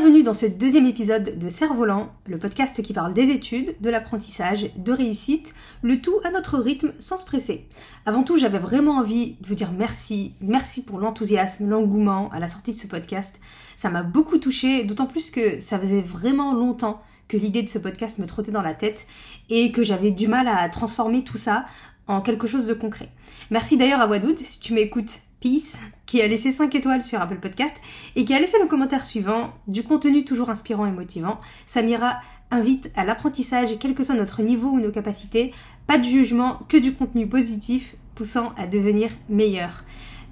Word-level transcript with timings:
Bienvenue 0.00 0.22
dans 0.22 0.32
ce 0.32 0.46
deuxième 0.46 0.86
épisode 0.86 1.38
de 1.38 1.48
Cerf-Volant, 1.50 2.10
le 2.26 2.38
podcast 2.38 2.80
qui 2.80 2.94
parle 2.94 3.12
des 3.12 3.28
études, 3.28 3.76
de 3.82 3.90
l'apprentissage, 3.90 4.70
de 4.74 4.92
réussite, 4.92 5.52
le 5.82 6.00
tout 6.00 6.14
à 6.24 6.30
notre 6.30 6.58
rythme 6.58 6.94
sans 6.98 7.18
se 7.18 7.26
presser. 7.26 7.68
Avant 8.06 8.22
tout, 8.22 8.38
j'avais 8.38 8.58
vraiment 8.58 8.96
envie 8.96 9.36
de 9.42 9.46
vous 9.46 9.54
dire 9.54 9.72
merci, 9.76 10.32
merci 10.40 10.86
pour 10.86 11.00
l'enthousiasme, 11.00 11.68
l'engouement 11.68 12.30
à 12.30 12.40
la 12.40 12.48
sortie 12.48 12.72
de 12.72 12.78
ce 12.78 12.86
podcast. 12.86 13.40
Ça 13.76 13.90
m'a 13.90 14.02
beaucoup 14.02 14.38
touché, 14.38 14.84
d'autant 14.84 15.04
plus 15.04 15.30
que 15.30 15.60
ça 15.60 15.78
faisait 15.78 16.00
vraiment 16.00 16.54
longtemps 16.54 17.02
que 17.28 17.36
l'idée 17.36 17.62
de 17.62 17.68
ce 17.68 17.78
podcast 17.78 18.18
me 18.18 18.24
trottait 18.24 18.52
dans 18.52 18.62
la 18.62 18.72
tête 18.72 19.06
et 19.50 19.70
que 19.70 19.82
j'avais 19.82 20.12
du 20.12 20.28
mal 20.28 20.48
à 20.48 20.66
transformer 20.70 21.24
tout 21.24 21.36
ça 21.36 21.66
en 22.06 22.22
quelque 22.22 22.46
chose 22.46 22.64
de 22.64 22.72
concret. 22.72 23.10
Merci 23.50 23.76
d'ailleurs 23.76 24.00
à 24.00 24.06
Wadoud 24.06 24.38
si 24.38 24.60
tu 24.60 24.72
m'écoutes 24.72 25.20
Peace, 25.40 25.78
qui 26.06 26.20
a 26.20 26.26
laissé 26.26 26.52
5 26.52 26.74
étoiles 26.74 27.02
sur 27.02 27.20
Apple 27.20 27.38
Podcast 27.38 27.74
et 28.16 28.24
qui 28.24 28.34
a 28.34 28.40
laissé 28.40 28.58
le 28.60 28.66
commentaire 28.66 29.06
suivant, 29.06 29.52
du 29.66 29.82
contenu 29.82 30.24
toujours 30.24 30.50
inspirant 30.50 30.86
et 30.86 30.92
motivant. 30.92 31.40
Samira 31.66 32.20
invite 32.50 32.90
à 32.96 33.04
l'apprentissage, 33.04 33.78
quel 33.78 33.94
que 33.94 34.04
soit 34.04 34.14
notre 34.14 34.42
niveau 34.42 34.70
ou 34.70 34.80
nos 34.80 34.90
capacités, 34.90 35.54
pas 35.86 35.98
de 35.98 36.04
jugement, 36.04 36.60
que 36.68 36.76
du 36.76 36.94
contenu 36.94 37.28
positif, 37.28 37.96
poussant 38.14 38.52
à 38.56 38.66
devenir 38.66 39.10
meilleur. 39.28 39.84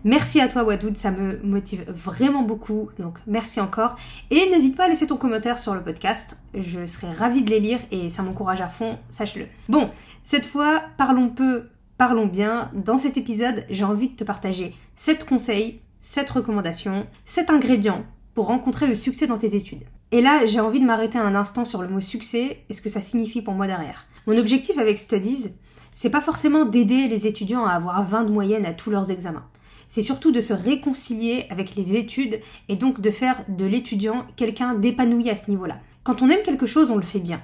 Merci 0.04 0.40
à 0.40 0.46
toi 0.46 0.62
Wadoud, 0.62 0.96
ça 0.96 1.10
me 1.10 1.40
motive 1.42 1.84
vraiment 1.88 2.42
beaucoup, 2.42 2.90
donc 2.98 3.18
merci 3.26 3.60
encore. 3.60 3.96
Et 4.30 4.48
n'hésite 4.50 4.76
pas 4.76 4.84
à 4.84 4.88
laisser 4.88 5.08
ton 5.08 5.16
commentaire 5.16 5.58
sur 5.58 5.74
le 5.74 5.82
podcast, 5.82 6.38
je 6.54 6.86
serai 6.86 7.10
ravie 7.10 7.42
de 7.42 7.50
les 7.50 7.60
lire 7.60 7.80
et 7.90 8.08
ça 8.08 8.22
m'encourage 8.22 8.60
à 8.60 8.68
fond, 8.68 8.98
sache-le. 9.08 9.46
Bon, 9.68 9.90
cette 10.22 10.46
fois, 10.46 10.82
parlons 10.96 11.30
peu, 11.30 11.68
parlons 11.96 12.26
bien. 12.26 12.70
Dans 12.74 12.96
cet 12.96 13.16
épisode, 13.16 13.64
j'ai 13.70 13.84
envie 13.84 14.10
de 14.10 14.14
te 14.14 14.24
partager 14.24 14.74
7 14.98 15.26
conseils, 15.26 15.80
7 16.00 16.28
recommandations, 16.28 17.06
7 17.24 17.50
ingrédients 17.50 18.04
pour 18.34 18.46
rencontrer 18.46 18.88
le 18.88 18.96
succès 18.96 19.28
dans 19.28 19.38
tes 19.38 19.54
études. 19.54 19.84
Et 20.10 20.20
là, 20.20 20.44
j'ai 20.44 20.58
envie 20.58 20.80
de 20.80 20.84
m'arrêter 20.84 21.18
un 21.18 21.36
instant 21.36 21.64
sur 21.64 21.82
le 21.82 21.88
mot 21.88 22.00
succès 22.00 22.64
et 22.68 22.72
ce 22.72 22.82
que 22.82 22.88
ça 22.88 23.00
signifie 23.00 23.40
pour 23.40 23.54
moi 23.54 23.68
derrière. 23.68 24.06
Mon 24.26 24.36
objectif 24.36 24.76
avec 24.76 24.98
Studies, 24.98 25.50
c'est 25.92 26.10
pas 26.10 26.20
forcément 26.20 26.64
d'aider 26.64 27.06
les 27.06 27.28
étudiants 27.28 27.64
à 27.64 27.74
avoir 27.74 28.02
20 28.02 28.24
de 28.24 28.32
moyenne 28.32 28.66
à 28.66 28.72
tous 28.72 28.90
leurs 28.90 29.12
examens. 29.12 29.46
C'est 29.88 30.02
surtout 30.02 30.32
de 30.32 30.40
se 30.40 30.52
réconcilier 30.52 31.46
avec 31.48 31.76
les 31.76 31.94
études 31.94 32.40
et 32.68 32.74
donc 32.74 33.00
de 33.00 33.10
faire 33.12 33.44
de 33.46 33.66
l'étudiant 33.66 34.26
quelqu'un 34.34 34.74
d'épanoui 34.74 35.30
à 35.30 35.36
ce 35.36 35.48
niveau-là. 35.48 35.78
Quand 36.02 36.22
on 36.22 36.28
aime 36.28 36.42
quelque 36.42 36.66
chose, 36.66 36.90
on 36.90 36.96
le 36.96 37.02
fait 37.02 37.20
bien. 37.20 37.40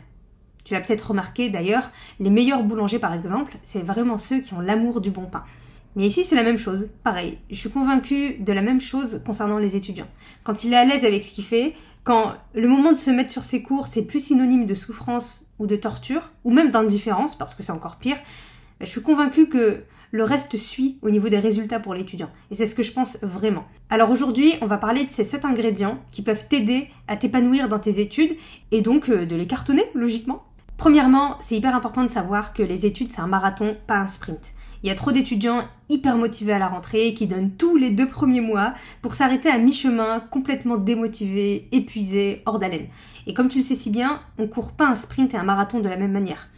Tu 0.64 0.74
l'as 0.74 0.80
peut-être 0.80 1.10
remarqué 1.10 1.50
d'ailleurs, 1.50 1.92
les 2.18 2.30
meilleurs 2.30 2.64
boulangers 2.64 2.98
par 2.98 3.14
exemple, 3.14 3.58
c'est 3.62 3.82
vraiment 3.82 4.18
ceux 4.18 4.40
qui 4.40 4.54
ont 4.54 4.60
l'amour 4.60 5.00
du 5.00 5.12
bon 5.12 5.26
pain. 5.26 5.44
Mais 5.96 6.06
ici 6.06 6.24
c'est 6.24 6.36
la 6.36 6.42
même 6.42 6.58
chose, 6.58 6.88
pareil. 7.02 7.38
Je 7.50 7.56
suis 7.56 7.70
convaincue 7.70 8.34
de 8.38 8.52
la 8.52 8.62
même 8.62 8.80
chose 8.80 9.22
concernant 9.24 9.58
les 9.58 9.76
étudiants. 9.76 10.08
Quand 10.42 10.64
il 10.64 10.72
est 10.72 10.76
à 10.76 10.84
l'aise 10.84 11.04
avec 11.04 11.24
ce 11.24 11.32
qu'il 11.32 11.44
fait, 11.44 11.74
quand 12.02 12.32
le 12.54 12.68
moment 12.68 12.92
de 12.92 12.98
se 12.98 13.10
mettre 13.10 13.30
sur 13.30 13.44
ses 13.44 13.62
cours 13.62 13.86
c'est 13.86 14.04
plus 14.04 14.20
synonyme 14.20 14.66
de 14.66 14.74
souffrance 14.74 15.46
ou 15.58 15.66
de 15.66 15.76
torture, 15.76 16.32
ou 16.44 16.50
même 16.50 16.70
d'indifférence, 16.70 17.36
parce 17.36 17.54
que 17.54 17.62
c'est 17.62 17.72
encore 17.72 17.96
pire, 17.96 18.18
je 18.80 18.86
suis 18.86 19.02
convaincue 19.02 19.48
que 19.48 19.84
le 20.14 20.22
reste 20.22 20.56
suit 20.56 20.96
au 21.02 21.10
niveau 21.10 21.28
des 21.28 21.40
résultats 21.40 21.80
pour 21.80 21.92
l'étudiant. 21.92 22.30
Et 22.52 22.54
c'est 22.54 22.66
ce 22.66 22.76
que 22.76 22.84
je 22.84 22.92
pense 22.92 23.18
vraiment. 23.22 23.64
Alors 23.90 24.10
aujourd'hui, 24.10 24.54
on 24.60 24.66
va 24.66 24.78
parler 24.78 25.04
de 25.04 25.10
ces 25.10 25.24
7 25.24 25.44
ingrédients 25.44 25.98
qui 26.12 26.22
peuvent 26.22 26.46
t'aider 26.46 26.88
à 27.08 27.16
t'épanouir 27.16 27.68
dans 27.68 27.80
tes 27.80 27.98
études 27.98 28.36
et 28.70 28.80
donc 28.80 29.08
euh, 29.08 29.26
de 29.26 29.34
les 29.34 29.48
cartonner, 29.48 29.82
logiquement. 29.92 30.44
Premièrement, 30.76 31.36
c'est 31.40 31.56
hyper 31.56 31.74
important 31.74 32.04
de 32.04 32.08
savoir 32.08 32.52
que 32.52 32.62
les 32.62 32.86
études, 32.86 33.10
c'est 33.10 33.22
un 33.22 33.26
marathon, 33.26 33.76
pas 33.88 33.96
un 33.96 34.06
sprint. 34.06 34.53
Il 34.84 34.88
y 34.88 34.90
a 34.90 34.94
trop 34.94 35.12
d'étudiants 35.12 35.64
hyper 35.88 36.18
motivés 36.18 36.52
à 36.52 36.58
la 36.58 36.68
rentrée 36.68 37.14
qui 37.14 37.26
donnent 37.26 37.52
tous 37.52 37.78
les 37.78 37.90
deux 37.90 38.06
premiers 38.06 38.42
mois 38.42 38.74
pour 39.00 39.14
s'arrêter 39.14 39.48
à 39.48 39.56
mi-chemin, 39.56 40.20
complètement 40.20 40.76
démotivés, 40.76 41.68
épuisés, 41.72 42.42
hors 42.44 42.58
d'haleine. 42.58 42.88
Et 43.26 43.32
comme 43.32 43.48
tu 43.48 43.56
le 43.56 43.64
sais 43.64 43.76
si 43.76 43.88
bien, 43.88 44.20
on 44.36 44.46
court 44.46 44.72
pas 44.72 44.86
un 44.86 44.94
sprint 44.94 45.32
et 45.32 45.38
un 45.38 45.42
marathon 45.42 45.80
de 45.80 45.88
la 45.88 45.96
même 45.96 46.12
manière. 46.12 46.50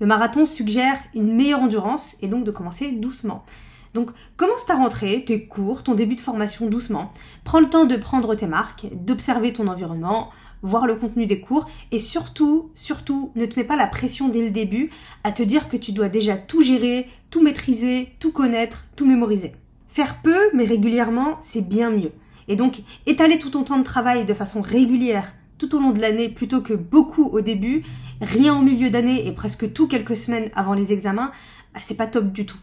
Le 0.00 0.06
marathon 0.06 0.46
suggère 0.46 0.96
une 1.14 1.34
meilleure 1.34 1.60
endurance 1.60 2.16
et 2.22 2.28
donc 2.28 2.44
de 2.44 2.50
commencer 2.50 2.92
doucement. 2.92 3.44
Donc 3.92 4.10
commence 4.38 4.64
ta 4.64 4.76
rentrée, 4.76 5.22
tes 5.26 5.46
cours, 5.46 5.82
ton 5.82 5.94
début 5.94 6.16
de 6.16 6.20
formation 6.22 6.68
doucement. 6.68 7.12
Prends 7.44 7.60
le 7.60 7.68
temps 7.68 7.84
de 7.84 7.96
prendre 7.96 8.34
tes 8.34 8.46
marques, 8.46 8.86
d'observer 8.92 9.52
ton 9.52 9.66
environnement, 9.66 10.30
voir 10.66 10.86
le 10.86 10.96
contenu 10.96 11.26
des 11.26 11.40
cours 11.40 11.66
et 11.92 11.98
surtout, 11.98 12.70
surtout, 12.74 13.32
ne 13.36 13.46
te 13.46 13.58
mets 13.58 13.66
pas 13.66 13.76
la 13.76 13.86
pression 13.86 14.28
dès 14.28 14.42
le 14.42 14.50
début 14.50 14.90
à 15.24 15.32
te 15.32 15.42
dire 15.42 15.68
que 15.68 15.76
tu 15.76 15.92
dois 15.92 16.08
déjà 16.08 16.36
tout 16.36 16.60
gérer, 16.60 17.08
tout 17.30 17.42
maîtriser, 17.42 18.12
tout 18.20 18.32
connaître, 18.32 18.86
tout 18.96 19.06
mémoriser. 19.06 19.52
Faire 19.88 20.20
peu 20.22 20.38
mais 20.54 20.64
régulièrement, 20.64 21.38
c'est 21.40 21.66
bien 21.66 21.90
mieux. 21.90 22.12
Et 22.48 22.56
donc, 22.56 22.82
étaler 23.06 23.38
tout 23.38 23.50
ton 23.50 23.64
temps 23.64 23.78
de 23.78 23.84
travail 23.84 24.24
de 24.24 24.34
façon 24.34 24.60
régulière 24.60 25.32
tout 25.58 25.74
au 25.74 25.80
long 25.80 25.90
de 25.90 26.00
l'année 26.00 26.28
plutôt 26.28 26.60
que 26.60 26.74
beaucoup 26.74 27.24
au 27.24 27.40
début, 27.40 27.82
rien 28.20 28.54
en 28.54 28.62
milieu 28.62 28.90
d'année 28.90 29.26
et 29.26 29.32
presque 29.32 29.72
tout 29.72 29.88
quelques 29.88 30.16
semaines 30.16 30.50
avant 30.54 30.74
les 30.74 30.92
examens, 30.92 31.32
bah, 31.74 31.80
c'est 31.82 31.96
pas 31.96 32.06
top 32.06 32.32
du 32.32 32.46
tout. 32.46 32.58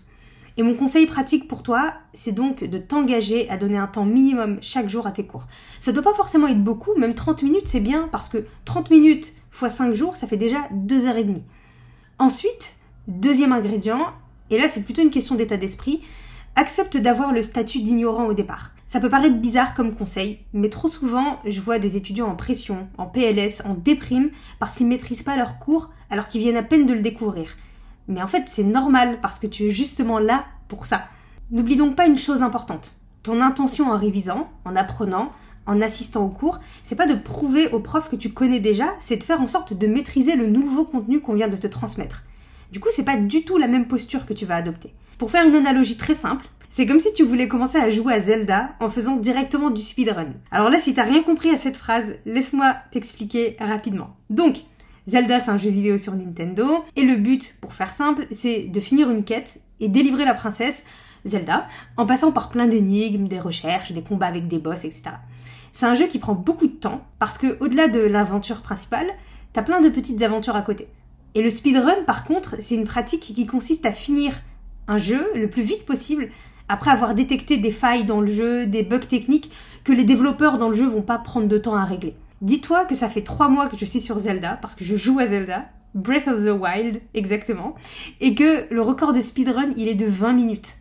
Et 0.56 0.62
mon 0.62 0.76
conseil 0.76 1.08
pratique 1.08 1.48
pour 1.48 1.64
toi, 1.64 1.94
c'est 2.14 2.32
donc 2.32 2.64
de 2.64 2.78
t'engager 2.78 3.50
à 3.50 3.58
donner 3.58 3.78
un 3.78 3.88
temps 3.88 4.06
minimum 4.06 4.60
chaque 4.62 4.88
jour 4.88 5.08
à 5.08 5.12
tes 5.12 5.26
cours. 5.26 5.48
Ça 5.80 5.92
ne 5.92 5.96
doit 5.96 6.04
pas 6.04 6.16
forcément 6.16 6.48
être 6.48 6.64
beaucoup, 6.64 6.96
même 6.96 7.16
30 7.16 7.42
minutes 7.42 7.68
c'est 7.68 7.80
bien 7.80 8.08
parce 8.12 8.30
que 8.30 8.46
30 8.66 8.92
minutes 8.92 9.34
fois 9.50 9.70
5 9.70 9.96
jours, 9.96 10.16
ça 10.16 10.28
fait 10.28 10.38
déjà 10.38 10.60
2 10.72 11.08
heures 11.08 11.18
et 11.18 11.24
demie. 11.24 11.44
Ensuite, 12.20 12.76
deuxième 13.08 13.52
ingrédient, 13.52 14.06
et 14.52 14.60
là 14.60 14.68
c'est 14.68 14.84
plutôt 14.84 15.02
une 15.02 15.10
question 15.10 15.34
d'état 15.34 15.58
d'esprit, 15.58 16.02
accepte 16.56 16.98
d'avoir 16.98 17.34
le 17.34 17.42
statut 17.42 17.82
d'ignorant 17.82 18.28
au 18.28 18.34
départ. 18.34 18.72
Ça 18.86 19.00
peut 19.00 19.10
paraître 19.10 19.38
bizarre 19.38 19.74
comme 19.74 19.96
conseil, 19.96 20.42
mais 20.54 20.70
trop 20.70 20.88
souvent, 20.88 21.40
je 21.48 21.60
vois 21.62 21.80
des 21.80 21.98
étudiants 21.98 22.28
en 22.28 22.36
pression, 22.36 22.88
en 23.00 23.08
PLS, 23.08 23.64
en 23.66 23.74
déprime, 23.74 24.30
parce 24.60 24.76
qu'ils 24.76 24.86
maîtrisent 24.86 25.24
pas 25.24 25.36
leur 25.36 25.58
cours 25.58 25.90
alors 26.12 26.28
qu'ils 26.28 26.42
viennent 26.42 26.58
à 26.58 26.64
peine 26.64 26.86
de 26.86 26.94
le 26.94 27.02
découvrir. 27.02 27.56
Mais 28.08 28.22
en 28.22 28.28
fait, 28.28 28.46
c'est 28.48 28.64
normal 28.64 29.20
parce 29.22 29.40
que 29.40 29.48
tu 29.48 29.66
es 29.66 29.72
justement 29.72 30.20
là 30.20 30.46
pour 30.68 30.86
ça. 30.86 31.06
N'oublie 31.52 31.78
donc 31.78 31.96
pas 31.96 32.06
une 32.06 32.18
chose 32.18 32.42
importante. 32.42 32.96
Ton 33.22 33.40
intention 33.42 33.92
en 33.92 33.98
révisant, 33.98 34.50
en 34.66 34.76
apprenant, 34.76 35.32
en 35.66 35.82
assistant 35.82 36.26
au 36.26 36.30
cours, 36.30 36.60
c'est 36.84 36.96
pas 36.96 37.08
de 37.08 37.16
prouver 37.16 37.70
au 37.70 37.80
prof 37.80 38.10
que 38.10 38.16
tu 38.16 38.34
connais 38.34 38.60
déjà, 38.60 38.94
c'est 39.00 39.18
de 39.18 39.24
faire 39.24 39.42
en 39.42 39.48
sorte 39.48 39.74
de 39.74 39.88
maîtriser 39.88 40.36
le 40.36 40.48
nouveau 40.48 40.84
contenu 40.84 41.22
qu'on 41.22 41.36
vient 41.36 41.48
de 41.48 41.56
te 41.56 41.68
transmettre. 41.68 42.24
Du 42.72 42.80
coup, 42.80 42.90
c'est 42.92 43.06
pas 43.06 43.18
du 43.18 43.46
tout 43.46 43.58
la 43.58 43.68
même 43.68 43.88
posture 43.88 44.26
que 44.26 44.34
tu 44.34 44.46
vas 44.46 44.56
adopter. 44.56 44.94
Pour 45.18 45.32
faire 45.32 45.46
une 45.46 45.56
analogie 45.56 45.96
très 45.96 46.16
simple, 46.16 46.46
c'est 46.70 46.88
comme 46.88 47.00
si 47.00 47.14
tu 47.14 47.24
voulais 47.24 47.48
commencer 47.48 47.78
à 47.78 47.92
jouer 47.92 48.16
à 48.16 48.20
Zelda 48.20 48.72
en 48.80 48.90
faisant 48.90 49.16
directement 49.16 49.70
du 49.70 49.82
speedrun. 49.82 50.34
Alors 50.50 50.72
là, 50.72 50.82
si 50.82 50.96
t'as 50.96 51.04
rien 51.04 51.22
compris 51.22 51.52
à 51.52 51.58
cette 51.58 51.78
phrase, 51.78 52.16
laisse-moi 52.26 52.76
t'expliquer 52.92 53.58
rapidement. 53.60 54.16
Donc, 54.32 54.64
Zelda, 55.06 55.42
c'est 55.42 55.52
un 55.52 55.58
jeu 55.58 55.70
vidéo 55.70 55.98
sur 55.98 56.16
Nintendo, 56.16 56.86
et 56.96 57.04
le 57.04 57.18
but, 57.18 57.58
pour 57.60 57.74
faire 57.74 57.92
simple, 57.92 58.26
c'est 58.32 58.68
de 58.68 58.80
finir 58.80 59.10
une 59.10 59.26
quête 59.26 59.60
et 59.82 59.90
délivrer 59.90 60.24
la 60.24 60.34
princesse, 60.34 60.86
Zelda, 61.26 61.68
en 61.98 62.06
passant 62.06 62.32
par 62.32 62.50
plein 62.50 62.68
d'énigmes, 62.68 63.28
des 63.28 63.40
recherches, 63.40 63.92
des 63.92 64.02
combats 64.02 64.28
avec 64.28 64.48
des 64.48 64.60
boss, 64.60 64.86
etc. 64.86 65.04
C'est 65.74 65.86
un 65.86 65.94
jeu 65.94 66.08
qui 66.08 66.20
prend 66.20 66.36
beaucoup 66.36 66.68
de 66.68 66.74
temps, 66.74 67.06
parce 67.20 67.38
que 67.38 67.58
au-delà 67.60 67.90
de 67.90 68.00
l'aventure 68.00 68.62
principale, 68.62 69.08
t'as 69.52 69.62
plein 69.62 69.82
de 69.82 69.90
petites 69.90 70.22
aventures 70.22 70.56
à 70.56 70.62
côté. 70.62 70.88
Et 71.36 71.42
le 71.42 71.50
speedrun, 71.50 72.04
par 72.06 72.24
contre, 72.24 72.56
c'est 72.60 72.76
une 72.76 72.86
pratique 72.86 73.22
qui 73.22 73.46
consiste 73.46 73.86
à 73.86 73.92
finir 73.92 74.42
un 74.88 74.98
jeu 74.98 75.28
le 75.36 75.50
plus 75.50 75.64
vite 75.64 75.86
possible, 75.86 76.30
après 76.70 76.92
avoir 76.92 77.14
détecté 77.14 77.58
des 77.58 77.72
failles 77.72 78.06
dans 78.06 78.22
le 78.22 78.28
jeu, 78.28 78.66
des 78.66 78.84
bugs 78.84 79.00
techniques 79.00 79.52
que 79.84 79.92
les 79.92 80.06
développeurs 80.06 80.58
dans 80.58 80.70
le 80.70 80.76
jeu 80.76 80.88
vont 80.88 81.02
pas 81.02 81.18
prendre 81.18 81.48
de 81.48 81.58
temps 81.58 81.76
à 81.76 81.84
régler. 81.84 82.16
Dis-toi 82.44 82.84
que 82.84 82.94
ça 82.94 83.08
fait 83.08 83.22
trois 83.22 83.48
mois 83.48 83.70
que 83.70 83.78
je 83.78 83.86
suis 83.86 84.02
sur 84.02 84.20
Zelda, 84.20 84.58
parce 84.62 84.76
que 84.76 84.84
je 84.84 84.98
joue 84.98 85.18
à 85.18 85.28
Zelda, 85.28 85.66
Breath 85.96 86.28
of 86.28 86.44
the 86.44 86.50
Wild, 86.50 87.02
exactement, 87.14 87.74
et 88.20 88.36
que 88.36 88.68
le 88.70 88.82
record 88.82 89.14
de 89.14 89.22
speedrun, 89.22 89.70
il 89.78 89.88
est 89.88 89.96
de 89.96 90.06
20 90.06 90.34
minutes. 90.34 90.76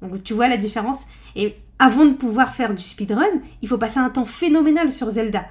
Donc 0.00 0.24
tu 0.24 0.32
vois 0.32 0.48
la 0.48 0.56
différence 0.56 1.02
Et 1.36 1.54
avant 1.78 2.06
de 2.06 2.14
pouvoir 2.14 2.54
faire 2.54 2.74
du 2.74 2.82
speedrun, 2.82 3.42
il 3.60 3.68
faut 3.68 3.76
passer 3.76 3.98
un 3.98 4.08
temps 4.08 4.24
phénoménal 4.24 4.90
sur 4.90 5.10
Zelda. 5.10 5.44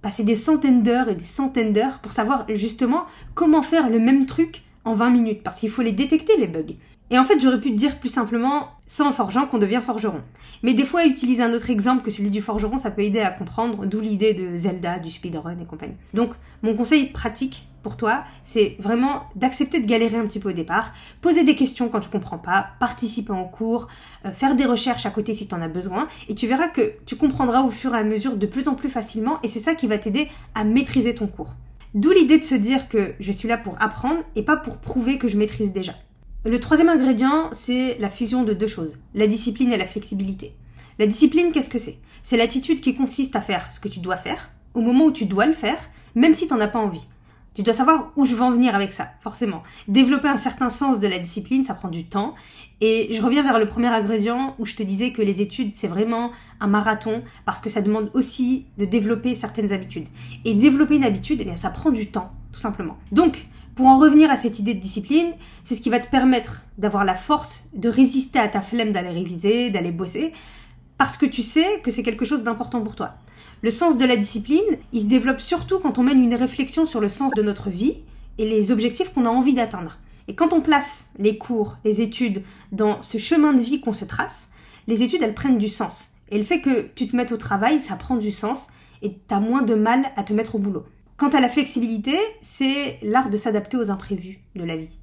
Passer 0.00 0.24
des 0.24 0.34
centaines 0.34 0.82
d'heures 0.82 1.10
et 1.10 1.14
des 1.14 1.24
centaines 1.24 1.74
d'heures 1.74 1.98
pour 1.98 2.12
savoir 2.12 2.46
justement 2.48 3.04
comment 3.34 3.62
faire 3.62 3.90
le 3.90 3.98
même 3.98 4.24
truc 4.24 4.62
en 4.84 4.94
20 4.94 5.10
minutes 5.10 5.42
parce 5.42 5.60
qu'il 5.60 5.70
faut 5.70 5.82
les 5.82 5.92
détecter 5.92 6.36
les 6.36 6.46
bugs. 6.46 6.74
Et 7.12 7.18
en 7.18 7.24
fait, 7.24 7.38
j'aurais 7.38 7.60
pu 7.60 7.70
te 7.70 7.76
dire 7.76 7.98
plus 7.98 8.08
simplement, 8.08 8.70
c'est 8.86 9.02
en 9.02 9.12
forgeant 9.12 9.46
qu'on 9.46 9.58
devient 9.58 9.82
forgeron. 9.84 10.22
Mais 10.62 10.72
des 10.72 10.84
fois, 10.84 11.04
utiliser 11.04 11.42
un 11.42 11.52
autre 11.52 11.68
exemple 11.68 12.02
que 12.02 12.10
celui 12.10 12.30
du 12.30 12.40
forgeron, 12.40 12.78
ça 12.78 12.90
peut 12.90 13.02
aider 13.02 13.20
à 13.20 13.30
comprendre, 13.30 13.84
d'où 13.84 14.00
l'idée 14.00 14.32
de 14.32 14.56
Zelda, 14.56 14.98
du 14.98 15.10
speedrun 15.10 15.58
et 15.60 15.66
compagnie. 15.66 15.96
Donc, 16.14 16.30
mon 16.62 16.74
conseil 16.74 17.06
pratique 17.06 17.66
pour 17.82 17.98
toi, 17.98 18.24
c'est 18.42 18.76
vraiment 18.78 19.24
d'accepter 19.36 19.78
de 19.80 19.86
galérer 19.86 20.16
un 20.16 20.24
petit 20.24 20.40
peu 20.40 20.50
au 20.50 20.54
départ, 20.54 20.94
poser 21.20 21.44
des 21.44 21.54
questions 21.54 21.90
quand 21.90 22.00
tu 22.00 22.08
comprends 22.08 22.38
pas, 22.38 22.68
participer 22.80 23.32
en 23.32 23.44
cours, 23.44 23.88
euh, 24.24 24.30
faire 24.30 24.54
des 24.54 24.64
recherches 24.64 25.04
à 25.04 25.10
côté 25.10 25.34
si 25.34 25.46
tu 25.46 25.54
en 25.54 25.60
as 25.60 25.68
besoin, 25.68 26.08
et 26.28 26.34
tu 26.34 26.46
verras 26.46 26.68
que 26.68 26.94
tu 27.04 27.16
comprendras 27.16 27.62
au 27.62 27.70
fur 27.70 27.94
et 27.94 27.98
à 27.98 28.04
mesure 28.04 28.38
de 28.38 28.46
plus 28.46 28.68
en 28.68 28.74
plus 28.74 28.88
facilement, 28.88 29.38
et 29.42 29.48
c'est 29.48 29.60
ça 29.60 29.74
qui 29.74 29.86
va 29.86 29.98
t'aider 29.98 30.28
à 30.54 30.64
maîtriser 30.64 31.14
ton 31.14 31.26
cours. 31.26 31.54
D'où 31.94 32.10
l'idée 32.10 32.38
de 32.38 32.44
se 32.44 32.54
dire 32.54 32.88
que 32.88 33.12
je 33.20 33.32
suis 33.32 33.48
là 33.48 33.58
pour 33.58 33.76
apprendre 33.82 34.22
et 34.34 34.42
pas 34.42 34.56
pour 34.56 34.78
prouver 34.78 35.18
que 35.18 35.28
je 35.28 35.36
maîtrise 35.36 35.72
déjà. 35.72 35.92
Le 36.44 36.58
troisième 36.58 36.88
ingrédient, 36.88 37.50
c'est 37.52 37.98
la 37.98 38.08
fusion 38.08 38.44
de 38.44 38.54
deux 38.54 38.66
choses, 38.66 38.98
la 39.14 39.26
discipline 39.26 39.72
et 39.72 39.76
la 39.76 39.84
flexibilité. 39.84 40.54
La 40.98 41.06
discipline, 41.06 41.52
qu'est-ce 41.52 41.68
que 41.68 41.78
c'est? 41.78 41.98
C'est 42.22 42.38
l'attitude 42.38 42.80
qui 42.80 42.94
consiste 42.94 43.36
à 43.36 43.42
faire 43.42 43.70
ce 43.70 43.78
que 43.78 43.88
tu 43.88 44.00
dois 44.00 44.16
faire, 44.16 44.50
au 44.72 44.80
moment 44.80 45.04
où 45.04 45.12
tu 45.12 45.26
dois 45.26 45.44
le 45.44 45.52
faire, 45.52 45.78
même 46.14 46.34
si 46.34 46.48
tu 46.48 46.54
n'en 46.54 46.60
as 46.60 46.68
pas 46.68 46.78
envie. 46.78 47.06
Tu 47.54 47.62
dois 47.62 47.74
savoir 47.74 48.12
où 48.16 48.24
je 48.24 48.34
veux 48.34 48.42
en 48.42 48.50
venir 48.50 48.74
avec 48.74 48.92
ça, 48.92 49.10
forcément. 49.20 49.62
Développer 49.86 50.28
un 50.28 50.38
certain 50.38 50.70
sens 50.70 51.00
de 51.00 51.06
la 51.06 51.18
discipline, 51.18 51.64
ça 51.64 51.74
prend 51.74 51.88
du 51.88 52.04
temps. 52.04 52.34
Et 52.80 53.08
je 53.12 53.20
reviens 53.22 53.42
vers 53.42 53.58
le 53.58 53.66
premier 53.66 53.88
ingrédient 53.88 54.56
où 54.58 54.64
je 54.64 54.74
te 54.74 54.82
disais 54.82 55.12
que 55.12 55.20
les 55.20 55.42
études, 55.42 55.72
c'est 55.74 55.86
vraiment 55.86 56.32
un 56.60 56.66
marathon 56.66 57.22
parce 57.44 57.60
que 57.60 57.68
ça 57.68 57.82
demande 57.82 58.10
aussi 58.14 58.66
de 58.78 58.86
développer 58.86 59.34
certaines 59.34 59.72
habitudes. 59.72 60.06
Et 60.44 60.54
développer 60.54 60.96
une 60.96 61.04
habitude, 61.04 61.40
eh 61.42 61.44
bien, 61.44 61.56
ça 61.56 61.70
prend 61.70 61.90
du 61.90 62.10
temps, 62.10 62.32
tout 62.52 62.60
simplement. 62.60 62.96
Donc, 63.12 63.46
pour 63.74 63.86
en 63.86 63.98
revenir 63.98 64.30
à 64.30 64.36
cette 64.36 64.58
idée 64.58 64.74
de 64.74 64.80
discipline, 64.80 65.32
c'est 65.64 65.74
ce 65.74 65.80
qui 65.80 65.90
va 65.90 66.00
te 66.00 66.10
permettre 66.10 66.62
d'avoir 66.78 67.04
la 67.04 67.14
force 67.14 67.64
de 67.74 67.88
résister 67.88 68.38
à 68.38 68.48
ta 68.48 68.60
flemme 68.60 68.92
d'aller 68.92 69.10
réviser, 69.10 69.70
d'aller 69.70 69.92
bosser, 69.92 70.32
parce 70.98 71.16
que 71.16 71.26
tu 71.26 71.42
sais 71.42 71.80
que 71.82 71.90
c'est 71.90 72.02
quelque 72.02 72.24
chose 72.24 72.42
d'important 72.42 72.80
pour 72.80 72.96
toi. 72.96 73.14
Le 73.62 73.70
sens 73.70 73.96
de 73.96 74.04
la 74.04 74.16
discipline, 74.16 74.78
il 74.92 75.00
se 75.00 75.06
développe 75.06 75.40
surtout 75.40 75.78
quand 75.78 75.98
on 75.98 76.02
mène 76.02 76.22
une 76.22 76.34
réflexion 76.34 76.86
sur 76.86 77.00
le 77.00 77.08
sens 77.08 77.32
de 77.34 77.42
notre 77.42 77.70
vie 77.70 77.96
et 78.38 78.48
les 78.48 78.72
objectifs 78.72 79.12
qu'on 79.12 79.26
a 79.26 79.30
envie 79.30 79.54
d'atteindre. 79.54 79.98
Et 80.28 80.34
quand 80.34 80.52
on 80.52 80.60
place 80.60 81.06
les 81.18 81.38
cours, 81.38 81.76
les 81.84 82.00
études 82.00 82.42
dans 82.70 83.02
ce 83.02 83.18
chemin 83.18 83.52
de 83.52 83.60
vie 83.60 83.80
qu'on 83.80 83.92
se 83.92 84.04
trace, 84.04 84.50
les 84.88 85.02
études, 85.02 85.22
elles 85.22 85.34
prennent 85.34 85.58
du 85.58 85.68
sens. 85.68 86.14
Et 86.30 86.38
le 86.38 86.44
fait 86.44 86.60
que 86.60 86.88
tu 86.94 87.06
te 87.06 87.14
mettes 87.14 87.32
au 87.32 87.36
travail, 87.36 87.80
ça 87.80 87.96
prend 87.96 88.16
du 88.16 88.30
sens 88.30 88.68
et 89.02 89.12
tu 89.12 89.34
as 89.34 89.40
moins 89.40 89.62
de 89.62 89.74
mal 89.74 90.06
à 90.16 90.22
te 90.22 90.32
mettre 90.32 90.54
au 90.54 90.58
boulot. 90.58 90.84
Quant 91.16 91.28
à 91.28 91.40
la 91.40 91.48
flexibilité, 91.48 92.18
c'est 92.40 92.98
l'art 93.02 93.30
de 93.30 93.36
s'adapter 93.36 93.76
aux 93.76 93.90
imprévus 93.90 94.40
de 94.56 94.64
la 94.64 94.76
vie. 94.76 94.98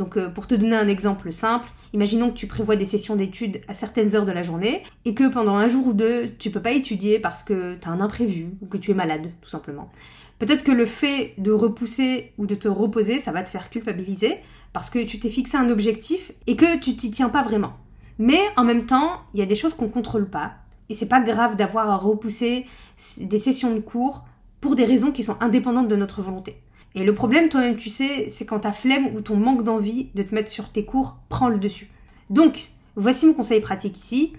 Donc 0.00 0.16
euh, 0.16 0.30
pour 0.30 0.46
te 0.46 0.54
donner 0.54 0.76
un 0.76 0.88
exemple 0.88 1.30
simple, 1.30 1.68
imaginons 1.92 2.30
que 2.30 2.34
tu 2.34 2.46
prévois 2.46 2.74
des 2.74 2.86
sessions 2.86 3.16
d'études 3.16 3.60
à 3.68 3.74
certaines 3.74 4.16
heures 4.16 4.24
de 4.24 4.32
la 4.32 4.42
journée 4.42 4.82
et 5.04 5.12
que 5.12 5.30
pendant 5.30 5.56
un 5.56 5.68
jour 5.68 5.88
ou 5.88 5.92
deux, 5.92 6.30
tu 6.38 6.50
peux 6.50 6.62
pas 6.62 6.70
étudier 6.70 7.18
parce 7.18 7.42
que 7.42 7.76
tu 7.78 7.86
as 7.86 7.90
un 7.92 8.00
imprévu 8.00 8.48
ou 8.62 8.66
que 8.66 8.78
tu 8.78 8.92
es 8.92 8.94
malade, 8.94 9.30
tout 9.42 9.50
simplement. 9.50 9.92
Peut-être 10.38 10.64
que 10.64 10.72
le 10.72 10.86
fait 10.86 11.34
de 11.36 11.52
repousser 11.52 12.32
ou 12.38 12.46
de 12.46 12.54
te 12.54 12.66
reposer, 12.66 13.18
ça 13.18 13.30
va 13.30 13.42
te 13.42 13.50
faire 13.50 13.68
culpabiliser 13.68 14.38
parce 14.72 14.88
que 14.88 15.00
tu 15.04 15.18
t'es 15.18 15.28
fixé 15.28 15.58
un 15.58 15.68
objectif 15.68 16.32
et 16.46 16.56
que 16.56 16.78
tu 16.78 16.96
t'y 16.96 17.10
tiens 17.10 17.28
pas 17.28 17.42
vraiment. 17.42 17.74
Mais 18.18 18.40
en 18.56 18.64
même 18.64 18.86
temps, 18.86 19.20
il 19.34 19.40
y 19.40 19.42
a 19.42 19.46
des 19.46 19.54
choses 19.54 19.74
qu'on 19.74 19.90
contrôle 19.90 20.30
pas 20.30 20.54
et 20.88 20.94
c'est 20.94 21.04
pas 21.04 21.20
grave 21.20 21.56
d'avoir 21.56 21.90
à 21.90 21.98
repousser 21.98 22.64
des 23.18 23.38
sessions 23.38 23.74
de 23.74 23.80
cours 23.80 24.24
pour 24.62 24.76
des 24.76 24.86
raisons 24.86 25.12
qui 25.12 25.22
sont 25.22 25.36
indépendantes 25.40 25.88
de 25.88 25.96
notre 25.96 26.22
volonté. 26.22 26.56
Et 26.94 27.04
le 27.04 27.14
problème, 27.14 27.48
toi-même, 27.48 27.76
tu 27.76 27.88
sais, 27.88 28.28
c'est 28.28 28.46
quand 28.46 28.60
ta 28.60 28.72
flemme 28.72 29.14
ou 29.14 29.20
ton 29.20 29.36
manque 29.36 29.62
d'envie 29.62 30.08
de 30.14 30.22
te 30.22 30.34
mettre 30.34 30.50
sur 30.50 30.70
tes 30.70 30.84
cours 30.84 31.16
prend 31.28 31.48
le 31.48 31.58
dessus. 31.58 31.88
Donc, 32.30 32.70
voici 32.96 33.26
mon 33.26 33.34
conseil 33.34 33.60
pratique 33.60 33.96
ici. 33.96 34.32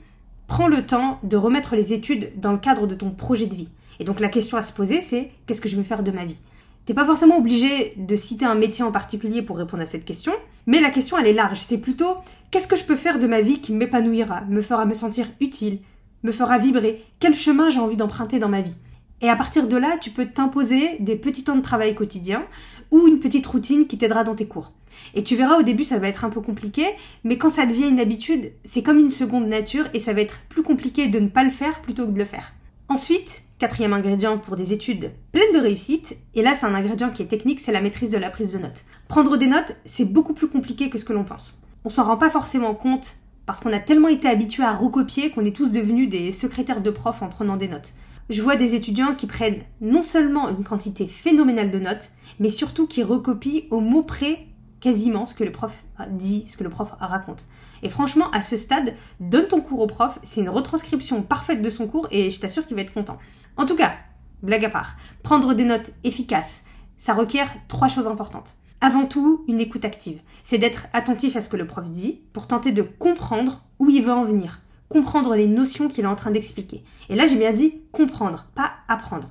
Prends 0.47 0.67
le 0.67 0.85
temps 0.85 1.19
de 1.23 1.37
remettre 1.37 1.75
les 1.75 1.93
études 1.93 2.33
dans 2.35 2.51
le 2.51 2.57
cadre 2.57 2.87
de 2.87 2.95
ton 2.95 3.11
projet 3.11 3.47
de 3.47 3.55
vie. 3.55 3.69
Et 4.01 4.03
donc 4.03 4.19
la 4.19 4.29
question 4.29 4.57
à 4.57 4.63
se 4.63 4.73
poser, 4.73 4.99
c'est 4.99 5.29
qu'est-ce 5.45 5.61
que 5.61 5.69
je 5.69 5.77
veux 5.77 5.83
faire 5.83 6.03
de 6.03 6.11
ma 6.11 6.25
vie? 6.25 6.39
T'es 6.85 6.93
pas 6.93 7.05
forcément 7.05 7.37
obligé 7.37 7.93
de 7.95 8.15
citer 8.15 8.45
un 8.45 8.55
métier 8.55 8.83
en 8.83 8.91
particulier 8.91 9.41
pour 9.43 9.57
répondre 9.57 9.83
à 9.83 9.85
cette 9.85 10.03
question, 10.03 10.33
mais 10.65 10.81
la 10.81 10.89
question 10.89 11.17
elle 11.17 11.27
est 11.27 11.33
large. 11.33 11.59
C'est 11.59 11.77
plutôt 11.77 12.15
qu'est-ce 12.49 12.67
que 12.67 12.75
je 12.75 12.83
peux 12.83 12.95
faire 12.95 13.19
de 13.19 13.27
ma 13.27 13.41
vie 13.41 13.61
qui 13.61 13.73
m'épanouira, 13.73 14.41
me 14.49 14.61
fera 14.61 14.85
me 14.85 14.93
sentir 14.93 15.27
utile, 15.39 15.79
me 16.23 16.31
fera 16.31 16.57
vibrer, 16.57 17.05
quel 17.19 17.35
chemin 17.35 17.69
j'ai 17.69 17.79
envie 17.79 17.95
d'emprunter 17.95 18.39
dans 18.39 18.49
ma 18.49 18.61
vie? 18.61 18.75
Et 19.21 19.29
à 19.29 19.35
partir 19.35 19.67
de 19.67 19.77
là, 19.77 19.97
tu 19.99 20.09
peux 20.09 20.25
t'imposer 20.25 20.97
des 20.99 21.15
petits 21.15 21.43
temps 21.43 21.55
de 21.55 21.61
travail 21.61 21.93
quotidien 21.93 22.43
ou 22.89 23.07
une 23.07 23.19
petite 23.19 23.45
routine 23.45 23.87
qui 23.87 23.97
t'aidera 23.97 24.23
dans 24.23 24.35
tes 24.35 24.47
cours. 24.47 24.71
Et 25.13 25.23
tu 25.23 25.35
verras 25.35 25.57
au 25.57 25.63
début 25.63 25.83
ça 25.83 25.99
va 25.99 26.07
être 26.07 26.25
un 26.25 26.29
peu 26.29 26.41
compliqué, 26.41 26.85
mais 27.23 27.37
quand 27.37 27.49
ça 27.49 27.65
devient 27.65 27.87
une 27.87 27.99
habitude, 27.99 28.51
c'est 28.63 28.83
comme 28.83 28.99
une 28.99 29.09
seconde 29.09 29.47
nature 29.47 29.87
et 29.93 29.99
ça 29.99 30.13
va 30.13 30.21
être 30.21 30.39
plus 30.49 30.63
compliqué 30.63 31.07
de 31.07 31.19
ne 31.19 31.27
pas 31.27 31.43
le 31.43 31.49
faire 31.49 31.81
plutôt 31.81 32.05
que 32.05 32.11
de 32.11 32.19
le 32.19 32.25
faire. 32.25 32.53
Ensuite, 32.89 33.43
quatrième 33.57 33.93
ingrédient 33.93 34.37
pour 34.37 34.55
des 34.55 34.73
études 34.73 35.11
pleines 35.31 35.53
de 35.53 35.59
réussite, 35.59 36.17
et 36.35 36.41
là 36.41 36.55
c'est 36.55 36.65
un 36.65 36.75
ingrédient 36.75 37.09
qui 37.09 37.21
est 37.21 37.27
technique, 37.27 37.59
c'est 37.59 37.71
la 37.71 37.81
maîtrise 37.81 38.11
de 38.11 38.17
la 38.17 38.29
prise 38.29 38.51
de 38.51 38.57
notes. 38.57 38.83
Prendre 39.07 39.37
des 39.37 39.47
notes, 39.47 39.75
c'est 39.85 40.05
beaucoup 40.05 40.33
plus 40.33 40.49
compliqué 40.49 40.89
que 40.89 40.97
ce 40.97 41.05
que 41.05 41.13
l'on 41.13 41.23
pense. 41.23 41.61
On 41.85 41.89
s'en 41.89 42.03
rend 42.03 42.17
pas 42.17 42.29
forcément 42.29 42.73
compte 42.73 43.15
parce 43.45 43.61
qu'on 43.61 43.73
a 43.73 43.79
tellement 43.79 44.07
été 44.07 44.27
habitué 44.27 44.63
à 44.63 44.75
recopier 44.75 45.31
qu'on 45.31 45.45
est 45.45 45.55
tous 45.55 45.71
devenus 45.71 46.09
des 46.09 46.31
secrétaires 46.31 46.81
de 46.81 46.91
profs 46.91 47.21
en 47.21 47.29
prenant 47.29 47.57
des 47.57 47.67
notes 47.67 47.93
je 48.31 48.41
vois 48.41 48.55
des 48.55 48.75
étudiants 48.75 49.13
qui 49.13 49.27
prennent 49.27 49.61
non 49.81 50.01
seulement 50.01 50.49
une 50.49 50.63
quantité 50.63 51.05
phénoménale 51.05 51.69
de 51.69 51.79
notes, 51.79 52.11
mais 52.39 52.49
surtout 52.49 52.87
qui 52.87 53.03
recopient 53.03 53.63
au 53.69 53.81
mot 53.81 54.03
près 54.03 54.47
quasiment 54.79 55.25
ce 55.25 55.35
que 55.35 55.43
le 55.43 55.51
prof 55.51 55.83
dit, 56.09 56.45
ce 56.47 56.57
que 56.57 56.63
le 56.63 56.69
prof 56.69 56.93
raconte. 56.99 57.45
Et 57.83 57.89
franchement, 57.89 58.31
à 58.31 58.41
ce 58.41 58.57
stade, 58.57 58.95
donne 59.19 59.47
ton 59.47 59.61
cours 59.61 59.81
au 59.81 59.87
prof, 59.87 60.17
c'est 60.23 60.41
une 60.41 60.49
retranscription 60.49 61.21
parfaite 61.21 61.61
de 61.61 61.69
son 61.69 61.87
cours 61.87 62.07
et 62.09 62.29
je 62.29 62.39
t'assure 62.39 62.65
qu'il 62.65 62.75
va 62.75 62.81
être 62.81 62.93
content. 62.93 63.19
En 63.57 63.65
tout 63.65 63.75
cas, 63.75 63.93
blague 64.41 64.65
à 64.65 64.69
part, 64.69 64.95
prendre 65.23 65.53
des 65.53 65.65
notes 65.65 65.91
efficaces, 66.03 66.63
ça 66.97 67.13
requiert 67.13 67.51
trois 67.67 67.89
choses 67.89 68.07
importantes. 68.07 68.55
Avant 68.79 69.05
tout, 69.05 69.43
une 69.47 69.59
écoute 69.59 69.85
active. 69.85 70.21
C'est 70.43 70.57
d'être 70.57 70.87
attentif 70.93 71.35
à 71.35 71.41
ce 71.41 71.49
que 71.49 71.57
le 71.57 71.67
prof 71.67 71.91
dit 71.91 72.21
pour 72.33 72.47
tenter 72.47 72.71
de 72.71 72.81
comprendre 72.81 73.63
où 73.77 73.89
il 73.89 74.03
veut 74.03 74.13
en 74.13 74.23
venir 74.23 74.61
comprendre 74.91 75.35
les 75.35 75.47
notions 75.47 75.89
qu'il 75.89 76.03
est 76.03 76.07
en 76.07 76.15
train 76.15 76.31
d'expliquer. 76.31 76.83
Et 77.09 77.15
là, 77.15 77.27
j'ai 77.27 77.37
bien 77.37 77.53
dit 77.53 77.81
comprendre, 77.91 78.47
pas 78.55 78.71
apprendre. 78.87 79.29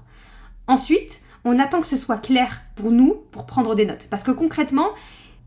Ensuite, 0.67 1.21
on 1.45 1.59
attend 1.59 1.81
que 1.81 1.87
ce 1.87 1.97
soit 1.97 2.19
clair 2.19 2.63
pour 2.77 2.91
nous 2.91 3.23
pour 3.31 3.47
prendre 3.47 3.75
des 3.75 3.87
notes. 3.87 4.07
Parce 4.11 4.23
que 4.23 4.31
concrètement, 4.31 4.89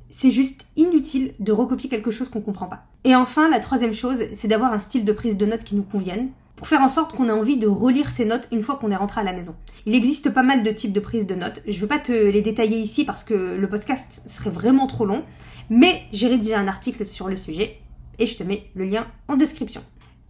c'est 0.09 0.31
juste 0.31 0.67
inutile 0.75 1.33
de 1.39 1.51
recopier 1.51 1.89
quelque 1.89 2.11
chose 2.11 2.29
qu'on 2.29 2.41
comprend 2.41 2.67
pas. 2.67 2.85
Et 3.03 3.15
enfin, 3.15 3.49
la 3.49 3.59
troisième 3.59 3.93
chose, 3.93 4.23
c'est 4.33 4.47
d'avoir 4.47 4.73
un 4.73 4.79
style 4.79 5.05
de 5.05 5.13
prise 5.13 5.37
de 5.37 5.45
notes 5.45 5.63
qui 5.63 5.75
nous 5.75 5.83
convienne, 5.83 6.29
pour 6.55 6.67
faire 6.67 6.81
en 6.81 6.87
sorte 6.87 7.13
qu'on 7.13 7.27
ait 7.27 7.31
envie 7.31 7.57
de 7.57 7.67
relire 7.67 8.09
ces 8.09 8.25
notes 8.25 8.47
une 8.51 8.63
fois 8.63 8.75
qu'on 8.75 8.91
est 8.91 8.95
rentré 8.95 9.19
à 9.19 9.23
la 9.23 9.33
maison. 9.33 9.55
Il 9.85 9.95
existe 9.95 10.29
pas 10.29 10.43
mal 10.43 10.63
de 10.63 10.71
types 10.71 10.93
de 10.93 10.99
prise 10.99 11.27
de 11.27 11.35
notes. 11.35 11.61
Je 11.67 11.75
ne 11.75 11.81
vais 11.81 11.87
pas 11.87 11.99
te 11.99 12.11
les 12.11 12.41
détailler 12.41 12.77
ici 12.77 13.03
parce 13.05 13.23
que 13.23 13.33
le 13.33 13.67
podcast 13.67 14.21
serait 14.25 14.51
vraiment 14.51 14.87
trop 14.87 15.05
long, 15.05 15.23
mais 15.69 16.03
j'ai 16.13 16.27
rédigé 16.27 16.53
un 16.53 16.67
article 16.67 17.05
sur 17.05 17.27
le 17.27 17.35
sujet 17.35 17.79
et 18.19 18.27
je 18.27 18.37
te 18.37 18.43
mets 18.43 18.69
le 18.75 18.85
lien 18.85 19.07
en 19.27 19.35
description. 19.35 19.83